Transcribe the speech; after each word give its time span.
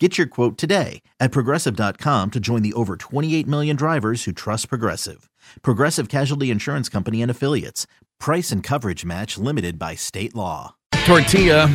Get 0.00 0.18
your 0.18 0.26
quote 0.26 0.58
today 0.58 1.02
at 1.20 1.30
progressive.com 1.30 2.32
to 2.32 2.40
join 2.40 2.62
the 2.62 2.72
over 2.72 2.96
28 2.96 3.46
million 3.46 3.76
drivers 3.76 4.24
who 4.24 4.32
trust 4.32 4.68
Progressive. 4.68 5.30
Progressive 5.62 6.08
Casualty 6.08 6.50
Insurance 6.50 6.88
Company 6.88 7.22
and 7.22 7.30
Affiliates. 7.30 7.86
Price 8.18 8.50
and 8.50 8.60
coverage 8.60 9.04
match 9.04 9.38
limited 9.38 9.78
by 9.78 9.94
state 9.94 10.34
law. 10.34 10.74
Tortilla 11.04 11.68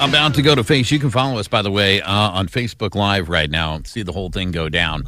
I'm 0.00 0.08
about 0.08 0.34
to 0.36 0.42
go 0.42 0.54
to 0.54 0.64
face. 0.64 0.90
You 0.90 0.98
can 0.98 1.10
follow 1.10 1.38
us, 1.38 1.48
by 1.48 1.60
the 1.60 1.70
way, 1.70 2.00
uh, 2.00 2.10
on 2.12 2.48
Facebook 2.48 2.94
Live 2.94 3.28
right 3.28 3.50
now. 3.50 3.78
See 3.84 4.02
the 4.02 4.12
whole 4.12 4.30
thing 4.30 4.52
go 4.52 4.70
down. 4.70 5.04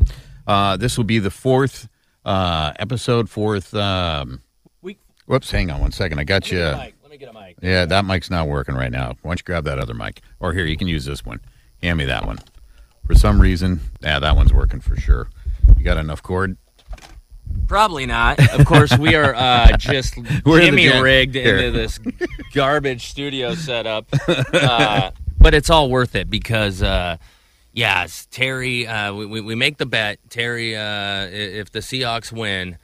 Uh, 0.47 0.77
this 0.77 0.99
will 0.99 1.05
be 1.05 1.19
the 1.21 1.31
fourth 1.31 1.89
uh, 2.27 2.75
episode, 2.79 3.31
fourth. 3.31 3.73
Um, 3.75 4.43
We- 4.83 4.99
whoops, 5.27 5.51
hang 5.51 5.71
on 5.71 5.81
one 5.81 5.93
second. 5.93 6.19
I 6.19 6.25
got 6.25 6.51
you. 6.53 6.61
Let 6.61 6.93
me 7.11 7.17
get 7.17 7.31
a 7.31 7.33
mic. 7.33 7.57
Yeah, 7.63 7.87
that 7.87 8.05
mic's 8.05 8.29
not 8.31 8.47
working 8.47 8.75
right 8.75 8.93
now. 8.93 9.17
Why 9.23 9.31
don't 9.31 9.41
you 9.41 9.45
grab 9.45 9.65
that 9.65 9.79
other 9.79 9.95
mic? 9.95 10.21
Or 10.39 10.53
here, 10.53 10.67
you 10.67 10.77
can 10.77 10.87
use 10.89 11.07
this 11.07 11.25
one. 11.25 11.41
Hand 11.83 11.97
me 11.97 12.05
that 12.05 12.27
one. 12.27 12.39
For 13.09 13.15
some 13.15 13.41
reason, 13.41 13.81
yeah, 14.03 14.19
that 14.21 14.37
one's 14.37 14.53
working 14.53 14.81
for 14.81 14.95
sure. 14.95 15.29
You 15.77 15.83
got 15.83 15.97
enough 15.97 16.23
cord? 16.23 16.57
Probably 17.67 18.05
not. 18.07 18.39
Of 18.53 18.67
course, 18.67 18.97
we 18.99 19.15
are 19.15 19.35
uh, 19.35 19.77
just 19.79 20.15
We're 20.45 20.61
in 20.61 20.67
Jimmy 20.67 20.85
jan- 20.89 21.03
rigged 21.03 21.35
Here. 21.35 21.57
into 21.57 21.71
this 21.71 21.99
garbage 22.55 23.09
studio 23.09 23.55
setup. 23.55 24.07
Uh, 24.53 25.11
but 25.39 25.55
it's 25.55 25.71
all 25.71 25.89
worth 25.89 26.15
it 26.17 26.29
because, 26.29 26.83
uh, 26.83 27.17
yeah, 27.73 28.07
Terry, 28.31 28.87
uh, 28.87 29.15
we, 29.15 29.25
we, 29.25 29.41
we 29.41 29.55
make 29.55 29.79
the 29.79 29.87
bet. 29.87 30.19
Terry, 30.29 30.77
uh, 30.77 31.27
if 31.31 31.71
the 31.71 31.79
Seahawks 31.79 32.31
win, 32.33 32.77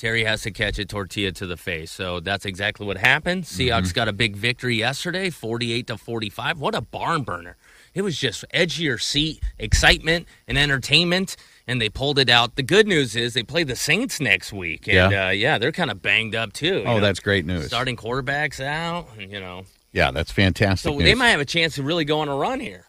Terry 0.00 0.24
has 0.24 0.40
to 0.42 0.50
catch 0.50 0.78
a 0.78 0.86
tortilla 0.86 1.30
to 1.32 1.46
the 1.46 1.58
face. 1.58 1.90
So 1.90 2.20
that's 2.20 2.46
exactly 2.46 2.86
what 2.86 2.96
happened. 2.96 3.44
Seahawks 3.44 3.88
Mm-hmm. 3.88 3.94
got 3.94 4.08
a 4.08 4.14
big 4.14 4.34
victory 4.34 4.76
yesterday, 4.76 5.28
48 5.28 5.86
to 5.88 5.98
45. 5.98 6.58
What 6.58 6.74
a 6.74 6.80
barn 6.80 7.22
burner. 7.22 7.56
It 7.92 8.00
was 8.00 8.16
just 8.16 8.44
edgier 8.54 8.98
seat, 9.00 9.42
excitement 9.58 10.26
and 10.48 10.56
entertainment, 10.56 11.36
and 11.66 11.82
they 11.82 11.90
pulled 11.90 12.18
it 12.18 12.30
out. 12.30 12.56
The 12.56 12.62
good 12.62 12.86
news 12.86 13.14
is 13.14 13.34
they 13.34 13.42
play 13.42 13.62
the 13.62 13.76
Saints 13.76 14.20
next 14.20 14.52
week. 14.54 14.86
And 14.88 15.12
Yeah. 15.12 15.26
uh, 15.26 15.30
yeah, 15.30 15.58
they're 15.58 15.70
kind 15.72 15.90
of 15.90 16.00
banged 16.00 16.34
up 16.34 16.54
too. 16.54 16.82
Oh, 16.86 16.94
know. 16.94 17.00
that's 17.00 17.20
great 17.20 17.44
news. 17.44 17.66
starting 17.66 17.96
quarterbacks 17.96 18.58
out, 18.64 19.06
you 19.18 19.38
know. 19.38 19.64
Yeah, 19.92 20.12
that's 20.12 20.30
fantastic. 20.32 20.88
So 20.90 20.96
news. 20.96 21.04
they 21.04 21.14
might 21.14 21.30
have 21.30 21.40
a 21.40 21.44
chance 21.44 21.74
to 21.74 21.82
really 21.82 22.06
go 22.06 22.20
on 22.20 22.28
a 22.28 22.34
run 22.36 22.60
here. 22.60 22.86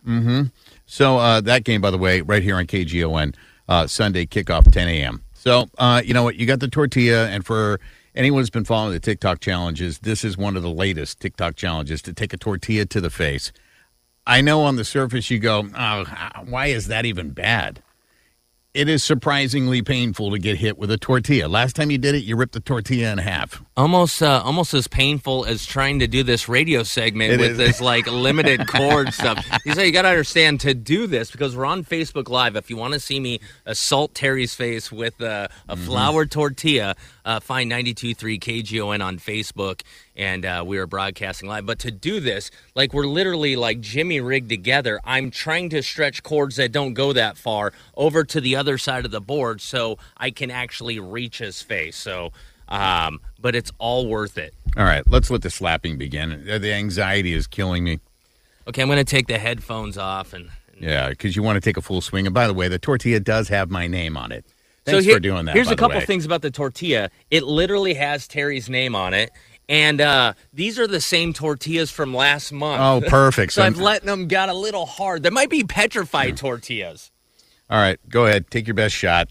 So 0.86 1.18
uh, 1.18 1.42
that 1.42 1.64
game, 1.64 1.82
by 1.82 1.92
the 1.92 1.98
way, 1.98 2.22
right 2.22 2.44
here 2.44 2.56
on 2.56 2.68
KGON, 2.68 3.34
uh, 3.68 3.88
Sunday 3.88 4.26
kickoff, 4.26 4.72
10 4.72 4.88
a.m. 4.88 5.22
So 5.42 5.66
uh, 5.80 6.04
you 6.06 6.14
know 6.14 6.22
what? 6.22 6.36
You 6.36 6.46
got 6.46 6.60
the 6.60 6.68
tortilla, 6.68 7.28
and 7.28 7.44
for 7.44 7.80
anyone 8.14 8.42
who's 8.42 8.52
been 8.52 8.64
following 8.64 8.94
the 8.94 9.00
TikTok 9.00 9.40
challenges, 9.40 9.98
this 9.98 10.24
is 10.24 10.38
one 10.38 10.56
of 10.56 10.62
the 10.62 10.70
latest 10.70 11.20
TikTok 11.20 11.56
challenges 11.56 12.04
to 12.04 12.14
take 12.14 12.32
a 12.32 12.38
tortilla 12.38 12.86
to 12.86 13.02
the 13.02 13.10
face. 13.10 13.52
I 14.28 14.42
know 14.42 14.62
on 14.62 14.76
the 14.76 14.84
surface 14.84 15.32
you 15.32 15.40
go, 15.40 15.68
oh, 15.76 16.06
why 16.46 16.68
is 16.68 16.86
that 16.90 17.08
even 17.08 17.32
bad? 17.32 17.82
It 18.74 18.88
is 18.88 19.04
surprisingly 19.04 19.82
painful 19.82 20.32
to 20.32 20.40
get 20.40 20.56
hit 20.56 20.78
with 20.78 20.90
a 20.92 20.98
tortilla. 20.98 21.50
Last 21.50 21.76
time 21.76 21.92
you 21.92 21.98
did 21.98 22.16
it, 22.16 22.24
you 22.24 22.38
ripped 22.38 22.54
the 22.54 22.62
tortilla 22.62 23.12
in 23.12 23.18
half. 23.18 23.62
Almost, 23.76 24.24
uh, 24.24 24.42
almost 24.46 24.74
as 24.74 24.88
painful 24.88 25.44
as 25.44 25.66
trying 25.66 26.00
to 26.00 26.08
do 26.08 26.24
this 26.24 26.48
radio 26.48 26.84
segment 26.84 27.34
It 27.34 27.40
with 27.42 27.52
is. 27.52 27.58
this 27.58 27.82
like 27.82 28.08
limited 28.10 28.66
cord 28.70 29.14
stuff. 29.14 29.46
You 29.66 29.74
say 29.74 29.88
you 29.88 29.92
got 29.92 30.04
to 30.04 30.08
understand 30.08 30.62
to 30.62 30.74
do 30.74 31.06
this 31.06 31.32
because 31.32 31.54
we're 31.54 31.66
on 31.66 31.84
Facebook 31.84 32.30
Live. 32.30 32.56
If 32.56 32.70
you 32.70 32.78
want 32.78 32.94
to 32.94 33.02
see 33.02 33.20
me 33.20 33.42
assault 33.66 34.14
Terry's 34.16 34.56
face 34.56 34.90
with 34.90 35.22
uh, 35.22 35.50
a 35.68 35.76
Mm-hmm. 35.76 35.86
flour 35.86 36.26
tortilla, 36.26 36.96
uh, 37.26 37.42
find 37.42 37.70
92.3 37.70 38.40
KGON 38.40 39.04
on 39.04 39.20
Facebook, 39.20 39.82
and 40.16 40.46
uh, 40.46 40.64
we 40.66 40.78
are 40.78 40.88
broadcasting 40.88 41.48
live. 41.50 41.66
But 41.66 41.80
to 41.80 41.92
do 41.92 42.20
this, 42.20 42.52
like 42.76 42.94
we're 42.94 43.06
literally 43.08 43.56
like 43.56 43.80
Jimmy 43.82 44.20
rigged 44.22 44.50
together. 44.50 45.00
I'm 45.04 45.32
trying 45.32 45.70
to 45.70 45.82
stretch 45.82 46.24
cords 46.24 46.56
that 46.58 46.72
don't 46.72 46.94
go 46.94 47.14
that 47.14 47.38
far 47.38 47.74
over 47.96 48.24
to 48.26 48.42
the 48.42 48.56
other 48.56 48.78
side 48.78 49.06
of 49.06 49.12
the 49.12 49.22
board 49.22 49.62
so 49.62 49.98
I 50.18 50.32
can 50.32 50.52
actually 50.52 51.00
reach 51.00 51.38
his 51.40 51.62
face. 51.62 51.96
So. 51.96 52.32
Um, 52.70 53.20
but 53.38 53.54
it's 53.54 53.70
all 53.80 54.08
worth 54.08 54.38
it. 54.38 54.54
All 54.78 54.86
right, 54.86 55.04
let's 55.06 55.30
let 55.30 55.42
the 55.42 55.50
slapping 55.50 55.98
begin. 55.98 56.48
Uh, 56.50 56.58
The 56.58 56.72
anxiety 56.72 57.34
is 57.34 57.46
killing 57.46 57.84
me. 57.84 58.00
Okay, 58.66 58.82
I'm 58.82 58.88
going 58.88 58.98
to 58.98 59.04
take 59.04 59.28
the 59.28 59.38
headphones 59.40 59.98
off 59.98 60.32
and. 60.32 60.50
and- 60.74 60.82
Yeah, 60.82 61.10
because 61.10 61.36
you 61.36 61.44
want 61.44 61.58
to 61.58 61.60
take 61.62 61.76
a 61.76 61.82
full 61.82 62.00
swing. 62.00 62.26
And 62.28 62.34
by 62.34 62.48
the 62.48 62.54
way, 62.54 62.70
the 62.70 62.80
tortilla 62.80 63.20
does 63.20 63.50
have 63.50 63.70
my 63.70 63.88
name 63.88 64.16
on 64.16 64.32
it. 64.32 64.46
So 64.86 64.94
Thanks 64.94 65.06
here- 65.06 65.16
for 65.16 65.20
doing 65.20 65.44
that. 65.46 65.56
Here's 65.56 65.70
a 65.70 65.76
couple 65.76 66.00
way. 66.00 66.06
things 66.06 66.24
about 66.24 66.44
the 66.44 66.52
tortilla. 66.52 67.10
It 67.30 67.44
literally 67.44 67.94
has 67.96 68.26
Terry's 68.26 68.70
name 68.70 68.96
on 68.96 69.14
it, 69.14 69.32
and 69.72 70.02
uh, 70.02 70.34
these 70.54 70.78
are 70.78 70.86
the 70.86 71.00
same 71.02 71.32
tortillas 71.34 71.90
from 71.90 72.14
last 72.14 72.52
month. 72.52 72.82
Oh, 73.06 73.10
perfect. 73.10 73.54
so 73.54 73.64
I've 73.64 73.78
letting 73.80 74.06
them 74.08 74.28
got 74.28 74.50
a 74.50 74.54
little 74.54 74.86
hard. 74.86 75.24
There 75.24 75.32
might 75.32 75.50
be 75.50 75.64
petrified 75.64 76.36
tortillas. 76.38 77.10
All 77.70 77.80
right, 77.80 77.98
go 78.10 78.26
ahead. 78.26 78.52
Take 78.52 78.68
your 78.68 78.74
best 78.74 78.94
shot. 78.94 79.30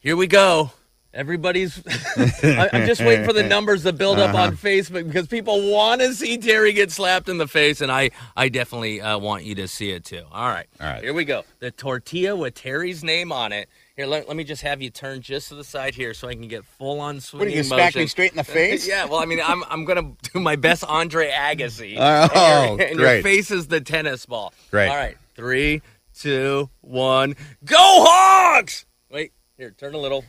Here 0.00 0.16
we 0.16 0.26
go. 0.26 0.72
Everybody's. 1.14 1.80
I, 2.42 2.70
I'm 2.72 2.86
just 2.86 3.00
waiting 3.02 3.24
for 3.26 3.32
the 3.34 3.42
numbers 3.42 3.82
to 3.84 3.92
build 3.92 4.18
up 4.18 4.34
Uh-huh. 4.34 4.44
on 4.46 4.56
Facebook 4.56 5.06
because 5.06 5.26
people 5.28 5.70
want 5.70 6.00
to 6.00 6.14
see 6.14 6.38
Terry 6.38 6.72
get 6.72 6.90
slapped 6.90 7.28
in 7.28 7.36
the 7.38 7.46
face, 7.46 7.82
and 7.82 7.92
I, 7.92 8.10
I 8.36 8.48
definitely 8.48 9.00
uh, 9.00 9.18
want 9.18 9.44
you 9.44 9.54
to 9.56 9.68
see 9.68 9.90
it 9.90 10.04
too. 10.04 10.24
All 10.32 10.48
right. 10.48 10.66
All 10.80 10.86
right. 10.88 11.02
Here 11.04 11.12
we 11.14 11.24
go. 11.26 11.44
The 11.60 11.70
tortilla 11.70 12.34
with 12.34 12.54
Terry's 12.54 13.04
name 13.04 13.30
on 13.30 13.52
it. 13.52 13.68
Here, 13.96 14.06
let, 14.06 14.26
let 14.26 14.36
me 14.38 14.44
just 14.44 14.62
have 14.62 14.80
you 14.80 14.88
turn 14.88 15.20
just 15.20 15.48
to 15.48 15.54
the 15.54 15.64
side 15.64 15.94
here 15.94 16.14
so 16.14 16.26
I 16.26 16.32
can 16.34 16.48
get 16.48 16.64
full 16.64 16.98
on 17.00 17.20
swinging 17.20 17.48
What 17.48 17.54
are 17.54 17.62
you 17.62 17.84
motion. 17.84 18.08
straight 18.08 18.30
in 18.30 18.38
the 18.38 18.44
face? 18.44 18.88
yeah, 18.88 19.04
well, 19.04 19.20
I 19.20 19.26
mean, 19.26 19.40
I'm 19.44 19.62
I'm 19.68 19.84
gonna 19.84 20.12
do 20.32 20.40
my 20.40 20.56
best 20.56 20.82
Andre 20.84 21.30
Agassi. 21.30 21.96
Oh, 21.98 22.70
and 22.72 22.78
your, 22.78 22.88
and 22.88 22.98
your 23.00 23.22
face 23.22 23.50
is 23.50 23.66
the 23.66 23.80
tennis 23.82 24.24
ball. 24.24 24.54
Great. 24.70 24.88
All 24.88 24.96
right, 24.96 25.16
three, 25.34 25.82
two, 26.14 26.70
one, 26.80 27.36
go 27.66 27.76
Hawks! 27.78 28.86
Wait, 29.10 29.32
here, 29.58 29.70
turn 29.72 29.94
a 29.94 29.98
little. 29.98 30.24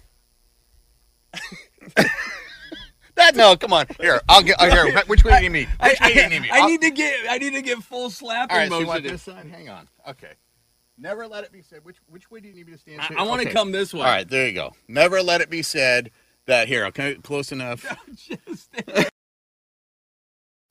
That 3.16 3.35
no, 3.35 3.56
come 3.56 3.73
on. 3.73 3.85
Here, 4.00 4.19
I'll 4.28 4.41
get. 4.41 4.59
Uh, 4.59 4.72
here, 4.72 5.00
which 5.06 5.23
way 5.23 5.38
do 5.38 5.44
you 5.44 5.50
need? 5.52 5.69
Which 5.79 6.02
way 6.02 6.13
do 6.16 6.19
you 6.19 6.29
need 6.29 6.41
me? 6.41 6.50
I 6.50 6.62
I'll- 6.62 6.68
need 6.68 6.81
to 6.81 6.90
get 6.90 7.16
I 7.29 7.38
need 7.38 7.53
to 7.53 7.62
get 7.62 7.78
full 7.84 8.09
slapping 8.09 8.52
All 8.56 8.57
right, 8.57 8.69
so 8.69 8.79
you 8.79 8.85
motion. 8.88 9.03
want 9.03 9.03
this 9.03 9.22
side? 9.22 9.46
Hang 9.52 9.69
on. 9.69 9.88
Okay. 10.09 10.31
Never 10.98 11.28
let 11.28 11.44
it 11.44 11.52
be 11.52 11.62
said. 11.62 11.84
Which 11.84 11.98
which 12.08 12.30
way 12.30 12.40
do 12.40 12.48
you 12.48 12.54
need 12.54 12.68
me 12.68 12.74
to 12.74 12.80
stand? 12.80 13.02
I, 13.02 13.16
I 13.18 13.24
want 13.24 13.42
to 13.42 13.48
Okay. 13.48 13.54
come 13.54 13.72
this 13.72 13.94
way. 13.94 14.02
All 14.02 14.06
right, 14.08 14.28
there 14.28 14.48
you 14.48 14.54
go. 14.54 14.74
Never 14.88 15.22
let 15.24 15.42
it 15.42 15.50
be 15.50 15.64
said 15.64 16.12
that 16.46 16.68
here. 16.68 16.86
Okay, 16.88 17.16
close 17.16 17.52
enough. 17.52 17.84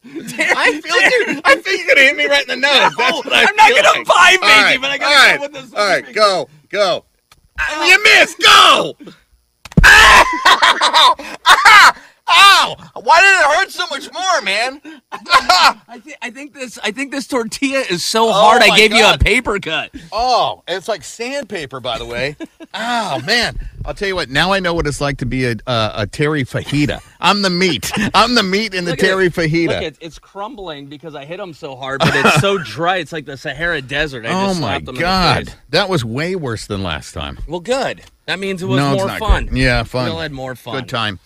I 0.04 0.80
feel 0.80 0.96
you. 0.96 1.40
I 1.44 1.56
feel 1.56 1.76
you're 1.76 1.88
gonna 1.88 2.00
hit 2.00 2.16
me 2.16 2.26
right 2.26 2.42
in 2.42 2.48
the 2.48 2.56
nose. 2.56 2.94
That's 2.96 3.24
what 3.24 3.32
I 3.32 3.44
I'm 3.48 3.56
not 3.56 3.70
gonna 3.70 3.98
like. 3.98 4.06
five 4.06 4.38
All 4.42 4.48
right, 4.48 4.78
but 4.80 4.90
I 4.90 4.98
gotta 4.98 5.14
right, 5.16 5.36
go 5.36 5.42
with 5.42 5.52
this. 5.52 5.72
All 5.74 5.86
right, 5.86 6.12
go, 6.14 6.48
go. 6.68 7.04
You 7.86 8.02
missed. 8.04 8.40
Go. 8.42 8.96
Ah! 9.84 11.96
Ow! 12.28 12.76
Why 13.02 13.20
did 13.20 13.26
it 13.40 13.56
hurt 13.58 13.70
so 13.70 13.86
much 13.88 14.12
more, 14.12 14.42
man? 14.42 14.80
I 15.10 15.98
think 16.02 16.16
I 16.22 16.30
think 16.30 16.54
this 16.54 16.78
I 16.82 16.90
think 16.92 17.10
this 17.10 17.26
tortilla 17.26 17.80
is 17.90 18.04
so 18.04 18.28
oh 18.28 18.32
hard. 18.32 18.62
I 18.62 18.66
Oh 18.66 18.68
my 18.68 18.76
gave 18.76 18.92
you 18.92 19.04
a 19.06 19.18
paper 19.18 19.58
cut. 19.58 19.90
Oh, 20.12 20.62
it's 20.68 20.88
like 20.88 21.02
sandpaper, 21.04 21.80
by 21.80 21.98
the 21.98 22.06
way. 22.06 22.36
oh 22.74 23.20
man, 23.26 23.58
I'll 23.84 23.94
tell 23.94 24.08
you 24.08 24.14
what. 24.14 24.30
Now 24.30 24.52
I 24.52 24.60
know 24.60 24.72
what 24.72 24.86
it's 24.86 25.00
like 25.00 25.18
to 25.18 25.26
be 25.26 25.46
a 25.46 25.56
a, 25.66 25.92
a 25.96 26.06
Terry 26.06 26.44
fajita. 26.44 27.02
I'm 27.20 27.42
the 27.42 27.50
meat. 27.50 27.90
I'm 28.14 28.34
the 28.34 28.42
meat 28.42 28.72
in 28.72 28.84
the 28.84 28.92
Look 28.92 29.00
Terry 29.00 29.26
it. 29.26 29.32
fajita. 29.34 29.68
Look, 29.68 29.82
it's, 29.82 29.98
it's 30.00 30.18
crumbling 30.18 30.86
because 30.86 31.14
I 31.14 31.24
hit 31.24 31.38
them 31.38 31.52
so 31.52 31.76
hard, 31.76 32.00
but 32.00 32.14
it's 32.14 32.40
so 32.40 32.56
dry. 32.64 32.96
It's 32.98 33.12
like 33.12 33.26
the 33.26 33.36
Sahara 33.36 33.82
Desert. 33.82 34.24
I 34.24 34.28
oh 34.28 34.46
just 34.48 34.60
my 34.60 34.66
slapped 34.68 34.86
them 34.86 34.94
In 34.94 35.00
the 35.00 35.06
god, 35.06 35.54
that 35.70 35.88
was 35.88 36.04
way 36.04 36.36
worse 36.36 36.66
than 36.66 36.82
last 36.82 37.12
time. 37.12 37.38
Well, 37.48 37.60
good. 37.60 38.02
That 38.26 38.38
means 38.38 38.62
it 38.62 38.66
was 38.66 38.78
no, 38.78 38.92
more 38.92 38.94
it's 39.02 39.06
not 39.06 39.18
fun. 39.18 39.46
Good. 39.46 39.58
Yeah, 39.58 39.82
fun. 39.82 40.04
We'll 40.06 40.20
had 40.20 40.32
more 40.32 40.54
fun. 40.54 40.76
Good 40.76 40.88
time. 40.88 41.18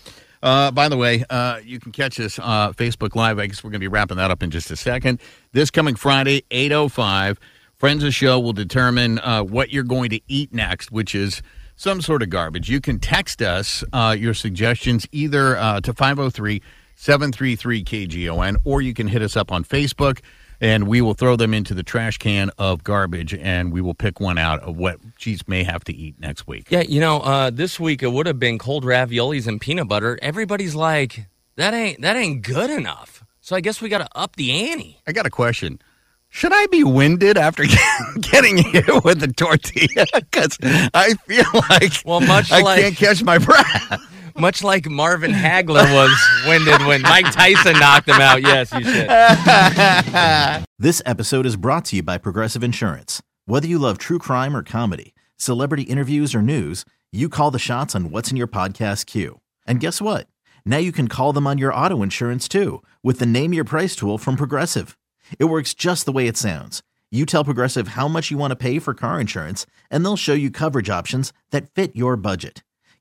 Uh, 0.43 0.71
by 0.71 0.89
the 0.89 0.97
way, 0.97 1.25
uh, 1.31 1.61
you 1.65 1.81
can 1.81 1.93
catch 1.93 2.21
us 2.21 2.39
uh, 2.39 2.73
Facebook 2.73 3.15
Live. 3.15 3.39
I 3.39 3.47
guess 3.47 3.65
we're 3.65 3.71
going 3.71 3.81
to 3.81 3.85
be 3.85 3.89
wrapping 3.89 4.17
that 4.19 4.31
up 4.31 4.43
in 4.43 4.51
just 4.51 4.71
a 4.71 4.77
second. 4.77 5.21
This 5.53 5.71
coming 5.71 5.97
Friday, 5.97 6.45
eight 6.51 6.73
oh 6.73 6.89
five. 6.89 7.39
Friends 7.77 8.03
of 8.05 8.15
show 8.15 8.41
will 8.41 8.55
determine 8.55 9.19
uh, 9.19 9.43
what 9.43 9.71
you're 9.71 9.85
going 9.85 10.09
to 10.11 10.21
eat 10.29 10.55
next, 10.55 10.91
which 10.91 11.15
is 11.15 11.43
some 11.77 12.01
sort 12.01 12.23
of 12.23 12.31
garbage. 12.31 12.71
You 12.71 12.81
can 12.81 12.99
text 12.99 13.43
us 13.43 13.85
uh, 13.93 14.17
your 14.19 14.33
suggestions 14.33 15.07
either 15.13 15.57
uh, 15.59 15.81
to 15.83 15.93
503 15.93 16.63
733 16.95 17.85
KGON 17.85 18.57
or 18.65 18.81
you 18.81 18.95
can 18.95 19.09
hit 19.09 19.21
us 19.21 19.37
up 19.37 19.53
on 19.53 19.63
Facebook. 19.63 20.21
And 20.61 20.87
we 20.89 21.01
will 21.01 21.15
throw 21.15 21.37
them 21.37 21.53
into 21.55 21.75
the 21.75 21.83
trash 21.83 22.19
can 22.19 22.51
of 22.59 22.83
garbage, 22.85 23.35
and 23.35 23.73
we 23.73 23.81
will 23.81 23.95
pick 23.95 24.21
one 24.21 24.39
out 24.39 24.61
of 24.61 24.77
what 24.77 24.99
Cheese 25.17 25.47
may 25.49 25.63
have 25.65 25.85
to 25.85 25.95
eat 25.95 26.19
next 26.21 26.47
week. 26.47 26.67
Yeah, 26.71 26.83
you 26.83 27.01
know, 27.01 27.21
uh, 27.21 27.51
this 27.51 27.79
week 27.81 28.03
it 28.03 28.13
would 28.13 28.27
have 28.27 28.39
been 28.39 28.59
cold 28.59 28.85
raviolis 28.85 29.47
and 29.47 29.61
peanut 29.61 29.89
butter. 29.89 30.19
Everybody's 30.23 30.75
like, 30.75 31.27
that 31.57 31.75
ain't 31.75 32.01
that 32.03 32.17
ain't 32.17 32.43
good 32.43 32.71
enough. 32.71 33.25
So 33.41 33.55
I 33.57 33.61
guess 33.61 33.81
we 33.81 33.89
got 33.89 33.99
to 33.99 34.09
up 34.15 34.37
the 34.37 34.71
ante. 34.71 35.01
I 35.07 35.13
got 35.13 35.25
a 35.27 35.31
question. 35.31 35.81
Should 36.29 36.53
I 36.53 36.67
be 36.67 36.83
winded 36.85 37.39
after 37.39 37.65
getting 38.21 38.59
hit 38.59 39.05
with 39.05 39.21
the 39.21 39.29
tortilla? 39.35 40.05
Because 40.15 40.59
I 40.93 41.15
feel 41.27 41.45
like 41.71 41.93
Well, 42.05 42.21
much 42.21 42.51
I 42.53 42.61
like- 42.61 42.81
can't 42.83 42.97
catch 42.97 43.23
my 43.23 43.39
breath. 43.39 44.01
Much 44.39 44.63
like 44.63 44.89
Marvin 44.89 45.33
Hagler 45.33 45.91
was 45.95 46.15
winded 46.47 46.87
when 46.87 47.03
Mike 47.03 47.31
Tyson 47.33 47.79
knocked 47.79 48.09
him 48.09 48.21
out. 48.21 48.43
Yes, 48.43 48.71
you 48.73 48.85
should. 48.85 50.67
This 50.79 51.01
episode 51.07 51.47
is 51.47 51.57
brought 51.57 51.87
to 51.87 51.97
you 51.97 52.03
by 52.03 52.19
Progressive 52.19 52.63
Insurance. 52.63 53.23
Whether 53.47 53.67
you 53.67 53.79
love 53.79 53.97
true 53.97 54.19
crime 54.19 54.55
or 54.55 54.63
comedy, 54.63 55.15
celebrity 55.39 55.85
interviews 55.85 56.35
or 56.35 56.43
news, 56.43 56.85
you 57.13 57.31
call 57.31 57.51
the 57.51 57.59
shots 57.59 57.95
on 57.95 58.11
what's 58.11 58.31
in 58.31 58.37
your 58.37 58.47
podcast 58.47 59.07
queue. 59.07 59.41
And 59.67 59.81
guess 59.81 60.03
what? 60.03 60.27
Now 60.67 60.77
you 60.77 60.93
can 60.93 61.09
call 61.09 61.33
them 61.33 61.47
on 61.47 61.57
your 61.57 61.73
auto 61.73 62.03
insurance 62.03 62.47
too 62.47 62.83
with 63.03 63.21
the 63.21 63.27
Name 63.27 63.55
Your 63.55 63.65
Price 63.65 63.97
tool 63.97 64.19
from 64.19 64.37
Progressive. 64.37 64.99
It 65.39 65.47
works 65.47 65.73
just 65.73 66.05
the 66.05 66.13
way 66.13 66.27
it 66.27 66.37
sounds. 66.37 66.83
You 67.11 67.25
tell 67.25 67.43
Progressive 67.45 67.89
how 67.89 68.07
much 68.07 68.31
you 68.31 68.37
want 68.37 68.51
to 68.51 68.57
pay 68.57 68.79
for 68.79 68.93
car 68.93 69.19
insurance, 69.19 69.65
and 69.91 70.05
they'll 70.05 70.17
show 70.17 70.35
you 70.35 70.51
coverage 70.51 70.91
options 70.91 71.33
that 71.53 71.71
fit 71.71 71.97
your 71.97 72.17
budget. 72.17 72.63